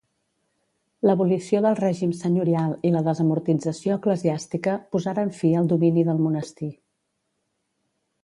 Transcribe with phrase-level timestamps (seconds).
[1.07, 6.73] L'abolició del règim senyorial i la desamortització eclesiàstica posaren fi al domini del monestir.